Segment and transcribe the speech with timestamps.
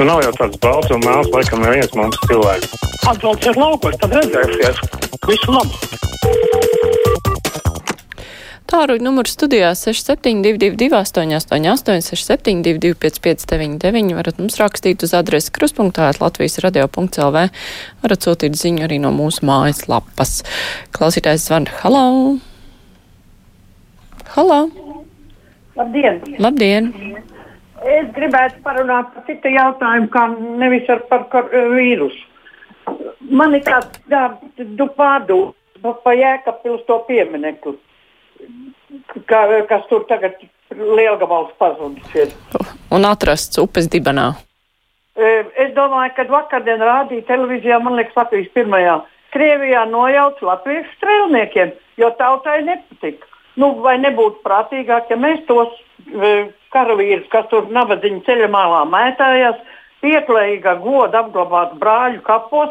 [0.00, 2.70] Nu, nav jau tāds balts un mēls, laikam, neviens mums cilvēks.
[3.10, 4.78] Atbrauciet laukos, tad redzēsies.
[5.28, 5.76] Visu labu!
[8.72, 17.42] Tāruņa numurs studijā 6722, 888, 672, 559, varat mums rakstīt uz adresi kruspunktā Latvijas radio.lv,
[18.00, 20.38] varat sūtīt ziņu arī no mūsu mājas lapas.
[20.96, 22.06] Klausītājs zvan, halo!
[24.32, 24.62] Halo!
[25.76, 26.24] Labdien!
[26.40, 26.88] Labdien!
[27.80, 30.26] Es gribētu parunāt par citu jautājumu, kā
[30.60, 32.26] nevis ar par kor, vīrusu.
[33.30, 34.00] Man ir tāds
[34.58, 35.56] du pārdoms
[36.04, 37.78] pa Jēkabpils to pieminekli,
[39.30, 40.36] kā, kas tur tagad
[40.76, 42.34] lielgabals pazudis ir.
[42.92, 44.34] Un atrasts upes dibenā.
[45.16, 45.30] E,
[45.64, 49.00] Es domāju, ka vakardien rādīja televīzijā, man liekas, Latvijas pirmajā.
[49.30, 51.72] Krievijā nojauc latviešu strēlniekiem,
[52.02, 53.28] jo tautai nepatika.
[53.58, 55.72] Nu, vai nebūtu prātīgāk, ja mēs tos
[56.06, 59.58] e, karavīrus, kas tur nabadzīņa ceļa malā mētājās,
[60.04, 62.70] pieklājīgā goda apglabātu brāļu kapos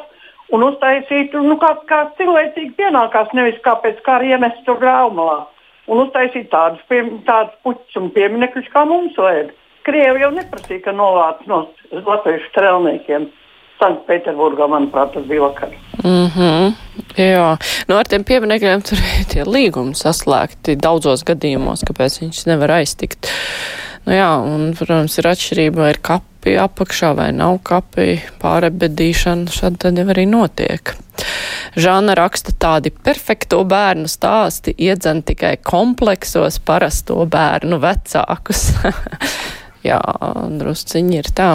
[0.56, 5.44] un uztaisītu, nu, kā, kā cilvēcīgi pienākās, nevis kā pēc kara iemest tur graumalā.
[5.89, 9.52] Un uztaisīt tādus, pie, tādus puķus un pieminekļus, kā mums vajag.
[9.88, 13.30] Krievi jau neprasīja, ka novāc no latviešu strēlniekiem.
[13.80, 15.72] Sanktpēterburgā, manuprāt, tas bija vakar.
[16.04, 16.73] Mm -hmm.
[17.20, 17.58] Jā,
[17.89, 23.28] nu ar tiem pieminekļiem tur ir tie līgumi saslēgti daudzos gadījumos, kāpēc viņš nevar aiztikt.
[24.06, 29.81] Nu jā, un, protams, ir atšķirība, vai ir kapi apakšā vai nav kapi, pārebedīšana, šādi
[29.84, 30.94] tad jau arī notiek.
[31.76, 38.70] Žāna raksta tādi perfekto bērnu stāsti, iedzen tikai kompleksos parasto bērnu vecākus.
[39.89, 40.00] Jā,
[40.59, 41.52] drusciņi ir tā.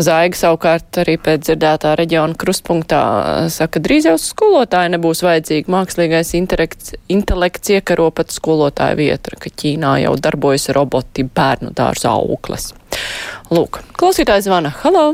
[0.00, 3.00] Zaiga savukārt arī pēc dzirdētā reģiona krustpunktā
[3.52, 5.68] saka, drīz jau skolotāji nebūs vajadzīgi.
[5.72, 12.72] Mākslīgais intelekts, iekaro pat skolotāju vietu, ka Ķīnā jau darbojas roboti bērnu dārza auklas.
[13.52, 14.72] Lūk, klausītājs zvana.
[14.80, 15.12] Halo!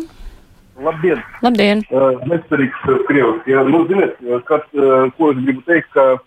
[0.78, 1.22] Labdien!
[1.42, 1.82] Labdien!
[1.90, 3.42] Uh, Nesvarīgs uh, Krievs.
[3.50, 4.14] Ja, nu, ziniet,
[4.46, 6.20] kas, uh, ko es gribu teikt, ka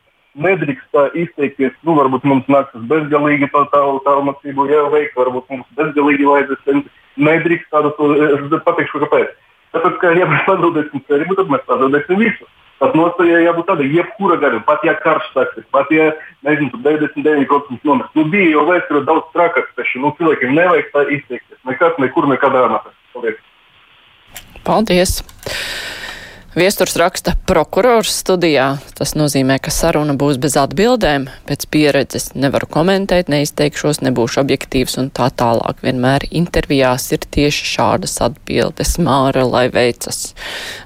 [0.43, 1.71] nedrīkst tā izteikties.
[1.87, 6.83] Nu, varbūt mums nāksies bezgalīgi to tālmācību jāveikt, varbūt mums bezgalīgi vajadzēs.
[7.19, 7.91] Nedrīkst tādu,
[8.27, 9.35] es pateikšu, kāpēc.
[9.75, 12.49] Tāpēc, ka mēs pazaudēsim cerību, tad mēs pazaudēsim visu.
[12.81, 16.07] Tas nostājā jābūt tādai, jebkura gadījumā, pat ja karš sāksies, pat ja,
[16.47, 18.15] nezinu, 99% nomirst.
[18.17, 21.59] Nu, bija jau vēsturē daudz trakāk, taču nu, cilvēkiem nevajag tā izteikties.
[21.69, 22.89] Nekas, nekur, nekādā amatā.
[23.13, 23.37] Paldies!
[24.65, 25.19] Paldies!
[26.51, 28.65] Viesturs raksta prokurors studijā.
[28.97, 31.29] Tas nozīmē, ka saruna būs bez atbildēm.
[31.47, 35.79] Pēc pieredzes nevaru komentēt, neizteikšos, nebūšu objektīvs un tā tālāk.
[35.79, 38.97] Vienmēr intervijās ir tieši šādas atbildes.
[38.99, 40.33] Māra, lai veicas.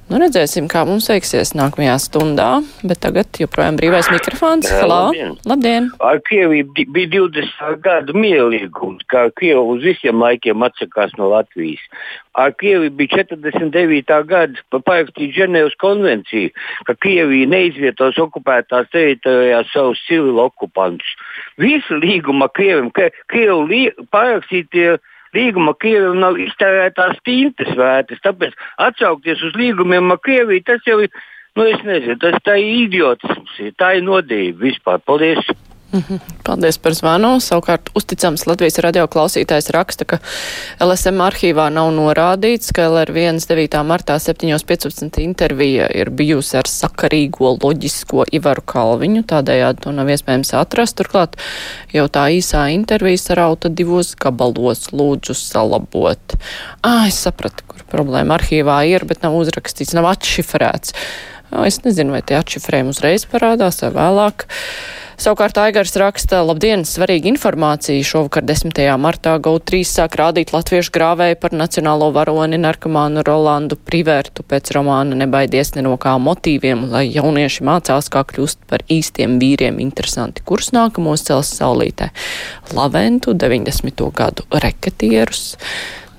[0.05, 2.49] Nu, redzēsim, kā mums veiksies nākamajā stundā,
[2.85, 4.67] bet tagad joprojām brīvais mikrofons.
[4.69, 4.99] Halo!
[5.07, 5.31] Labdien!
[5.49, 5.88] Labdien.
[5.97, 11.81] Ar Krieviju bi- bija 20 gadu mierīgums, kā Krievija uz visiem laikiem atsakās no Latvijas.
[12.38, 14.21] Ar Krieviju bija 49.
[14.29, 16.53] gada pa- parakstīt Ženēvas konvenciju,
[16.85, 21.17] ka Krievija neizvietos okupētās teritorijās savus civilu okupantus.
[21.57, 22.93] Visu līgumu ar Krieviju,
[23.25, 24.99] Krievu lī, parakstītie
[25.35, 28.56] līguma Krievijam nav iztērētās tintas vērtas, tāpēc
[28.88, 31.13] atsaukties uz līgumiem ar Krieviju, tas jau ir,
[31.56, 35.03] nu es nezinu, tas tā ir idiotisms, tā ir nodība vispār.
[35.06, 35.54] Paldies!
[36.45, 37.35] Paldies par zvanu.
[37.44, 40.19] Savukārt uzticams Latvijas radio klausītājs raksta, ka
[40.83, 43.79] LSM arhīvā nav norādīts, ka LR1 9.
[43.88, 50.97] martā 7.15 intervija ir bijusi ar sakarīgo loģisko Ivaru Kalviņu, tādējādi to nav iespējams atrast.
[51.00, 51.38] Turklāt
[51.94, 56.38] jau tā īsā intervija sarauta divos gabalos lūdzu salabot.
[56.85, 60.95] Ā, es sapratu, kur problēma arhīvā ir, bet nav uzrakstīts, nav atšifrēts.
[61.66, 64.47] Es nezinu, vai tie atšifrējumi uzreiz parādās vai vēlāk.
[65.16, 68.03] Savukārt Aigars raksta, labdien, svarīga informācija.
[68.03, 68.81] Šovakar 10.
[69.00, 75.72] martā GO3 sāk rādīt latviešu grāvēju par nacionālo varoni narkomānu Rolandu Privērtu pēc romāna Nebaidies
[75.78, 79.80] ne no kā motīviem, lai jaunieši mācās, kā kļūst par īstiem vīriem.
[79.84, 82.09] Interesanti, kurs nākamos cels saulītē.
[82.76, 84.09] Laventu 90.
[84.20, 85.53] gadu reketierus.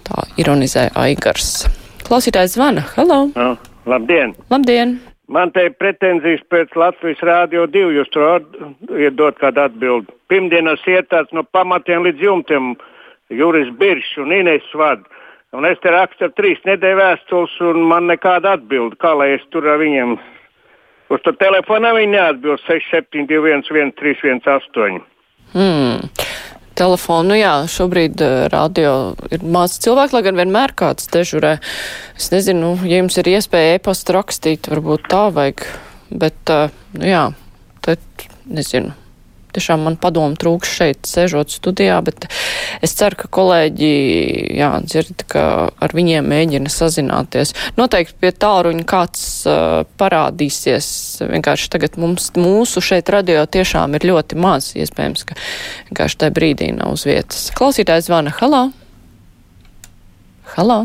[0.08, 1.66] Tā ironizē Aigars.
[2.06, 2.86] Klausītājs zvana.
[2.96, 3.26] Halo!
[3.36, 3.52] Nu,
[3.84, 4.32] labdien!
[4.48, 4.96] Labdien!
[5.28, 7.88] Man te ir pretenzijas pēc Latvijas Rādio 2.
[7.96, 8.44] Jūs tur
[8.94, 10.12] iedot kādu atbildi.
[10.30, 12.74] Pirmdienas ietāts no pamatiem līdz jumtiem
[13.34, 15.02] Juris Biršs un Ines Vad.
[15.56, 18.98] Un es te rakstu trīs nedēļu vēstules un man nekāda atbildi.
[19.02, 20.16] Kā lai es tur ar viņiem?
[21.10, 25.02] Uz to telefonā viņi neatbild 6721 1318.
[25.54, 26.25] Hmm.
[26.76, 28.90] Telefonu, jā, šobrīd uh, radio
[29.32, 31.56] ir maz cilvēku, lai gan vienmēr kāds dežurē.
[32.18, 35.64] Es nezinu, ja jums ir iespēja e-pastu rakstīt, varbūt tā vajag,
[36.12, 36.68] bet, uh,
[37.00, 37.24] nu jā,
[37.86, 39.05] tad nezinu.
[39.56, 42.28] Tiešām man padomu trūks šeit sēžot studijā, bet
[42.84, 43.90] es ceru, ka kolēģi,
[44.58, 47.54] jā, dzird, ka ar viņiem mēģina sazināties.
[47.80, 50.88] Noteikti pie tāluņa kāds uh, parādīsies.
[51.26, 54.72] Vienkārši tagad mums, mūsu šeit radio tiešām ir ļoti maz.
[54.76, 55.38] Iespējams, ka
[55.90, 57.48] vienkārši tajā brīdī nav uz vietas.
[57.56, 58.34] Klausītājs zvana.
[58.40, 58.66] Halā!
[60.56, 60.82] Halā!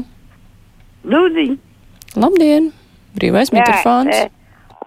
[1.11, 1.57] Lūdzu!
[2.19, 2.71] Labdien!
[3.17, 4.29] Brīvais mikrofons!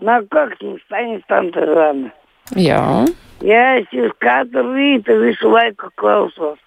[0.04, 2.10] No kokņas paņemtam zvana.
[2.52, 3.04] Jā.
[3.44, 6.60] Jā, es jūs katru rītu visu laiku klausos.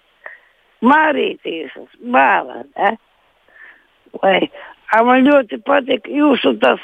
[0.84, 1.72] Mārīties,
[2.14, 2.92] bālā, ne?
[4.22, 4.38] Vai,
[5.06, 6.82] man ļoti patīk jūsu tas,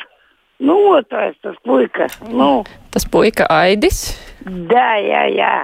[0.62, 2.64] nu, otrais tas puika, nu.
[2.94, 4.16] Tas puika Aidis?
[4.46, 5.54] Jā, jā, jā.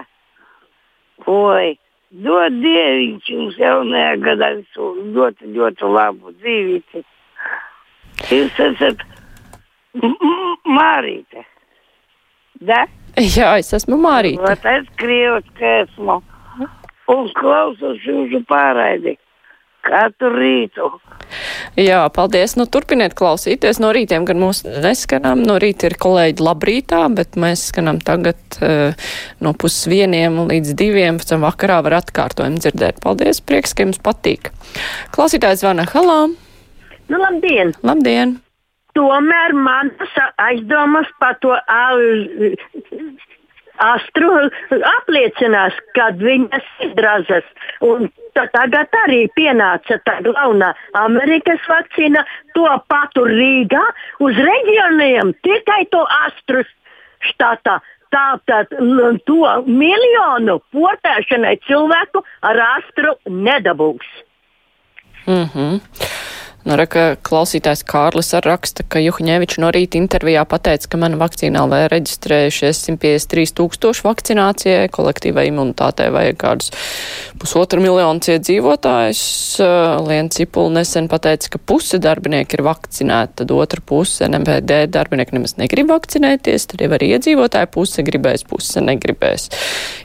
[1.31, 1.75] Oi,
[2.11, 7.05] dod dieviņš jums jaunajā gadā visu ļoti, ļoti labu dzīvīti.
[8.31, 9.03] Jūs esat
[10.71, 11.45] Mārīte.
[12.63, 12.85] Da?
[13.37, 14.43] Jā, es esmu Mārīte.
[14.45, 16.21] Vat es krievs, ka esmu.
[17.11, 19.17] Un klausos jūsu pārraidi.
[19.83, 20.91] Katru rītu.
[21.81, 22.55] Jā, paldies.
[22.59, 23.81] Nu, turpiniet klausīties.
[23.83, 25.41] No rītiem gan mūs neskanām.
[25.47, 29.09] No rīta ir kolēģi labrītā, bet mēs skanām tagad uh,
[29.43, 31.19] no pusvieniem līdz diviem.
[31.19, 33.01] Pēc tam vakarā var atkārtojumu dzirdēt.
[33.03, 34.53] Paldies, prieks, ka jums patīk.
[35.17, 36.21] Klausītājs zvana halā.
[37.11, 37.75] Nu, labdien!
[37.83, 38.39] Labdien!
[38.99, 41.55] Tomēr manas aizdomas par to
[43.81, 44.31] astru
[44.97, 47.47] apliecinās, kad viņas izrazas.
[47.87, 53.85] Un tagad arī pienāca tā galvenā Amerikas vakcīna, to patur Rīgā
[54.27, 56.67] uz reģioniem tikai to astru
[57.31, 57.81] štatā.
[58.11, 58.73] Tātad
[59.27, 64.09] to miljonu portēšanai cilvēku ar astru nedabūs.
[65.27, 65.81] Mm -hmm.
[66.61, 71.63] Nu, reka, klausītājs Kārlis ar raksta, ka Juhņevičs no rīta intervijā pateica, ka mana vakcīnā
[71.71, 76.69] vēl reģistrējušies 153 tūkstoši vakcinācijai, kolektīvai imunitātei vajag kādus
[77.41, 79.23] pusotru miljonu iedzīvotājus.
[80.05, 85.57] Lien Cipula nesen pateica, ka puse darbinieki ir vakcinēti, tad otra puse NMPD darbinieki nemaz
[85.57, 89.49] negrib vakcinēties, tad jau arī iedzīvotāji puse gribēs, puse negribēs.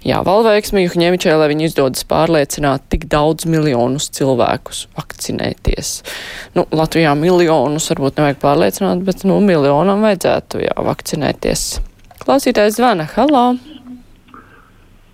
[0.07, 5.97] Jā, valveiksmi Juhņevičai, lai viņi izdodas pārliecināt tik daudz miljonus cilvēkus vakcinēties
[6.55, 11.65] nu, Latvijā miljonus varbūt nevajag pārliecināt, bet, nu, miljonam vajadzētu, jā, vakcinēties.
[12.23, 13.45] Klausītājs zvana, halā!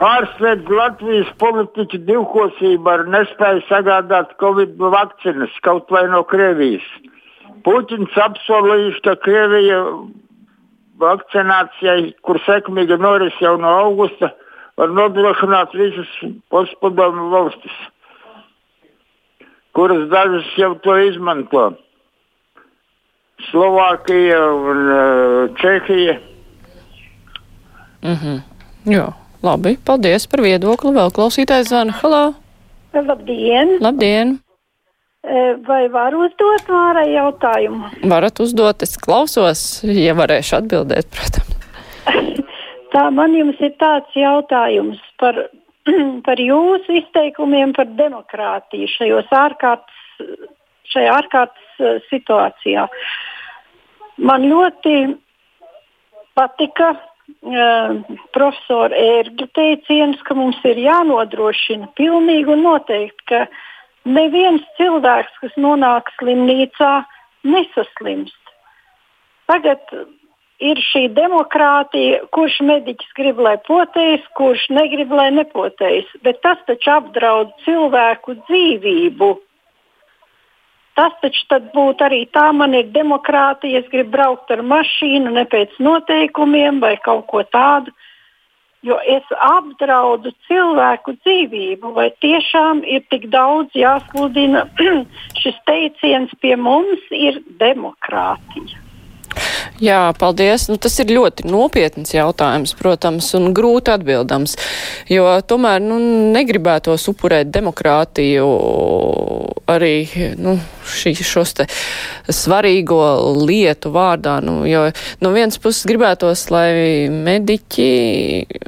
[0.01, 6.87] Pārslēdz Latvijas politiķu divkosību ar nespēju sagādāt Covid vakcīnas kaut vai no Krievijas.
[7.61, 9.83] Puķins apsolījuši, ka Krievija
[11.01, 14.31] vakcinācijai, kur sekmīgi noris jau no augusta,
[14.81, 16.09] var nodrošināt visas
[16.49, 17.77] postpadomu valstis
[19.75, 21.71] kuras dažas jau to izmanto.
[23.49, 26.19] Slovākija un uh, Čehija.
[28.03, 28.39] Mm -hmm.
[28.85, 29.11] Jā,
[29.43, 29.77] labi.
[29.85, 30.91] Paldies par viedokli.
[30.91, 31.93] Vēl klausītājs zvana.
[32.01, 32.33] Halā!
[32.93, 33.77] Labdien!
[33.81, 34.39] Labdien!
[35.67, 37.91] Vai var uzdot Mārai jautājumu?
[38.09, 41.51] Varat uzdot, es klausos, ja varēšu atbildēt, protams.
[42.93, 45.37] Tā man jums ir tāds jautājums par
[46.27, 50.01] par jūsu izteikumiem par demokrātiju šajos ārkārtas,
[50.93, 52.87] šajā ārkārtas eh, situācijā.
[54.21, 54.95] Man ļoti
[56.37, 57.95] patika uh,
[58.35, 63.41] profesora Ērgļa teiciens, ka mums ir jānodrošina pilnīgi un noteikti, ka
[64.05, 66.91] neviens cilvēks, kas nonāk slimnīcā,
[67.49, 68.53] nesaslimst.
[69.49, 69.81] Tagad
[70.61, 76.11] ir šī demokrātija, kurš mediķis grib, lai potējas, kurš negrib, lai nepotējas.
[76.25, 79.31] Bet tas taču apdraud cilvēku dzīvību.
[80.99, 85.77] Tas taču būtu arī tā, man ir demokrātija, es gribu braukt ar mašīnu ne pēc
[85.79, 87.93] noteikumiem vai kaut ko tādu,
[88.83, 91.93] jo es apdraudu cilvēku dzīvību.
[91.95, 94.67] Vai tiešām ir tik daudz jāsludina
[95.41, 98.80] šis teiciens pie mums ir demokrātija?
[99.81, 100.67] Jā, paldies.
[100.69, 104.53] Nu, tas ir ļoti nopietns jautājums, protams, un grūti atbildams,
[105.09, 105.97] jo tomēr nu,
[106.35, 108.45] negribētos upurēt demokrātiju
[109.71, 109.95] arī
[110.37, 110.53] nu,
[110.85, 111.65] šī, šos te
[112.29, 113.01] svarīgo
[113.41, 114.37] lietu vārdā.
[114.45, 114.85] Nu, jo
[115.23, 117.89] no vienas puses gribētos, lai mediķi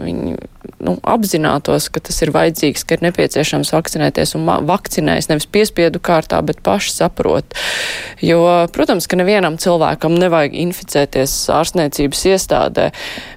[0.02, 0.36] viņi
[0.84, 6.40] nu, apzinātos, ka tas ir vajadzīgs, ka ir nepieciešams vakcinēties un vakcinējas nevis piespiedu kārtā,
[6.46, 7.56] bet paši saprot.
[8.24, 8.40] Jo,
[8.74, 12.90] protams, ka nevienam cilvēkam nevajag inficēties ārstniecības iestādē,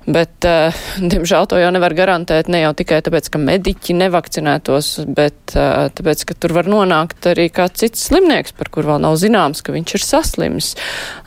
[0.07, 0.75] bet, uh,
[1.13, 6.27] diemžēl, to jau nevar garantēt ne jau tikai tāpēc, ka mediķi nevakcinētos, bet uh, tāpēc,
[6.29, 9.97] ka tur var nonākt arī kāds cits slimnieks, par kur vēl nav zināms, ka viņš
[9.99, 10.73] ir saslims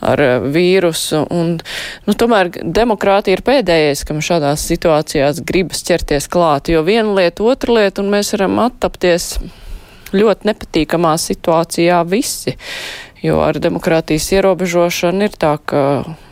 [0.05, 1.25] ar uh, vīrusu.
[1.35, 1.57] Un,
[2.07, 7.75] nu, tomēr demokrātija ir pēdējais, kam šādās situācijās gribas ķerties klāt, jo viena lieta, otra
[7.79, 9.35] lieta, un mēs varam attapties
[10.15, 12.55] ļoti nepatīkamā situācijā visi,
[13.23, 15.83] jo ar demokrātijas ierobežošanu ir tā, ka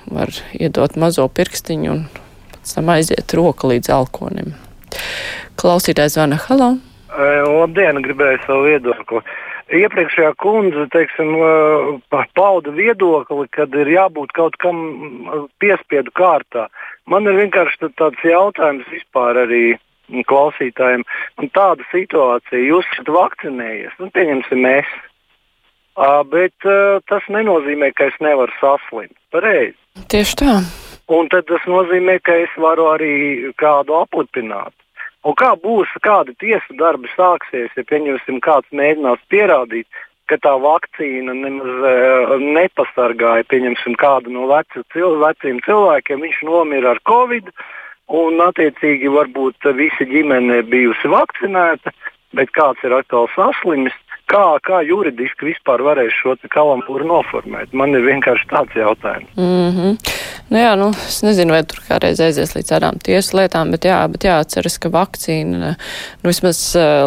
[0.08, 2.06] var iedot mazo pirkstiņu un
[2.54, 4.54] pēc tam aiziet roka līdz alkonim.
[5.58, 6.76] Klausītājs zvana Halo.
[7.18, 9.24] Labdien, gribēju savu viedokli.
[9.68, 11.34] Iepriekšējā kundze teiksim,
[12.38, 14.78] pauda viedokli, kad ir jābūt kaut kam
[15.60, 16.70] piespiedu kārtā.
[17.12, 19.66] Man ir vienkārši tāds jautājums vispār arī
[20.30, 21.04] klausītājiem.
[21.42, 24.70] Un tāda situācija, jūs esat vakcinējies, nu, pieņemsim.
[25.98, 26.68] Uh, bet
[27.12, 29.16] tas nenozīmē, ka es nevaru saslimt.
[29.36, 29.76] Pareizi.
[30.08, 30.60] Tieši tā.
[31.12, 33.14] Un tad tas nozīmē, ka es varu arī
[33.60, 34.76] kādu aplipināt.
[35.28, 39.88] Un kā būs, kāda tiesa darbi sāksies, ja pieņemsim, kāds mēģinās pierādīt,
[40.32, 46.24] ka tā vakcīna nemaz uh, nepasargāja pieņemsim, kādu no veci, cil, veciem cilvēkiem.
[46.24, 47.52] Viņš nomira ar covid,
[48.08, 51.92] un attiecīgi varbūt visa ģimene bijusi vakcinēta,
[52.36, 53.96] bet kāds ir atkal saslimis.
[54.28, 57.72] Kā, kā juridiski vispār varēs šo kalambūru noformēt?
[57.72, 59.30] Man ir vienkārši tāds jautājums.
[59.40, 59.94] Mm -hmm.
[60.50, 64.02] nu, jā, nu, es nezinu, vai tur kādreiz aizies līdz tādām tiesu lietām, bet, jā,
[64.12, 66.60] bet jāatceras, ka vakcīna, nu, vismaz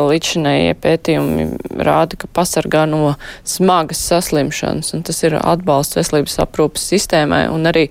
[0.08, 1.46] līdzinējie pētījumi
[1.76, 7.90] rāda, ka pasargā no smagas saslimšanas, un tas ir atbalsts veselības aprūpas sistēmai, un arī,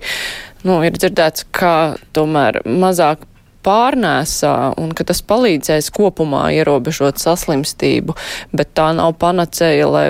[0.64, 3.29] nu, ir dzirdēts, ka tomēr mazāk
[3.66, 8.16] pārnēsā un ka tas palīdzēs kopumā ierobežot saslimstību,
[8.56, 10.06] bet tā nav panacēja, lai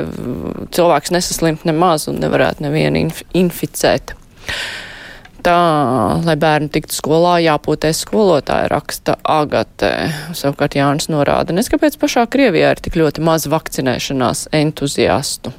[0.74, 4.14] cilvēks nesaslimt nemaz un nevarētu nevienu inf inficēt.
[5.40, 5.56] Tā,
[6.20, 9.94] lai bērni tiktu skolā, jāpūtē skolotāja raksta Agatē.
[10.36, 15.54] Savukārt Jānis norāda, nes kāpēc pašā Krievijā ir tik ļoti maz vakcinēšanās entuziastu.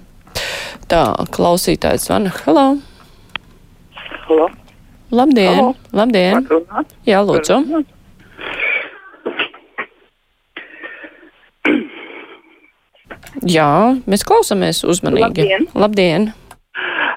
[0.91, 2.33] Tā, klausītājs zvana.
[2.45, 2.67] Halo!
[4.27, 4.51] Halo!
[5.11, 5.55] Labdien!
[5.55, 5.73] Halo.
[5.91, 6.45] Labdien!
[7.07, 7.57] Jā, lūdzu!
[13.47, 13.67] Jā,
[14.07, 15.23] mēs klausāmies uzmanīgi.
[15.25, 15.67] Labdien.
[15.75, 16.29] Labdien.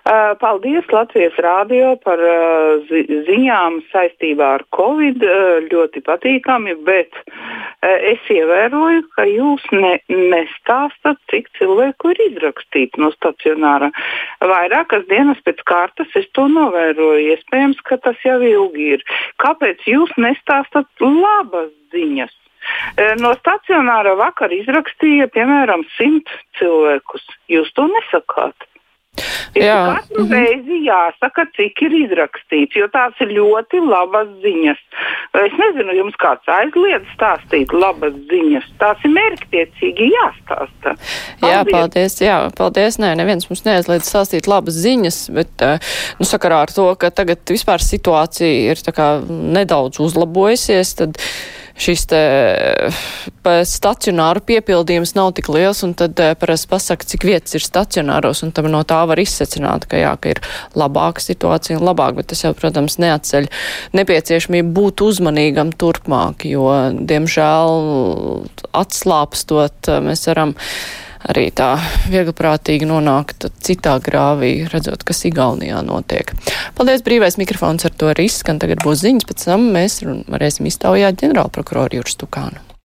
[0.04, 5.23] Uh, Paldies Latvijas rādio par uh, zi ziņām saistībā ar Covid.
[5.25, 7.16] Uh, ļoti patīkami, bet
[7.84, 13.90] es ievēroju, ka jūs ne, nestāstat, cik cilvēku ir izrakstīts no stacionāra.
[14.44, 17.25] Vairākas dienas pēc kārtas es to novēroju.
[17.34, 19.04] Iespējams, ka tas jau ilgi ir.
[19.40, 22.32] Kāpēc jūs nestāstat labas ziņas?
[23.20, 27.28] No stacionāra vakar izrakstīja piemēram simt cilvēkus.
[27.52, 28.68] Jūs to nesakāt.
[29.54, 29.78] Ir Jā.
[29.94, 34.80] katru reizi jāsaka, cik ir izrakstīts, jo tās ir ļoti labas ziņas.
[35.38, 38.66] Es nezinu, jums kāds aizliedz stāstīt labas ziņas.
[38.83, 40.97] Tās ir mērķtiecīgi jāstāsta.
[41.44, 42.18] Jā, paldies.
[42.23, 42.99] Jā, paldies.
[43.02, 47.47] Nē, neviens mums neaizliedz stāstīt labas ziņas, bet, eh, nu, sakarā ar to, ka tagad
[47.54, 48.83] vispār situācija ir
[49.54, 51.21] nedaudz uzlabojusies, tad
[51.75, 52.21] šis te
[53.66, 58.52] stacionāru piepildījums nav tik liels, un tad eh, parasti pasaka, cik vietas ir stacionāros, un
[58.54, 60.43] tam no tā var izsecināt, ka jā, ka ir
[60.78, 63.50] labāka situācija un labāk, bet tas jau, protams, neatceļ
[63.99, 67.75] nepieciešamību būt uzmanīgam turpmāk, jo, diemžēl,
[68.85, 70.54] atslāpstot, mēs varam
[71.31, 71.75] arī tā
[72.12, 76.35] viegliprātīgi nonākt citā grāvī, redzot, kas Igaunijā notiek.
[76.78, 78.61] Paldies, brīvais mikrofons ar to arī izskan.
[78.62, 82.64] Tagad būs ziņas, pēc tam mēs varēsim iztaujāt ģenerālprokuroru Juru Stukānu.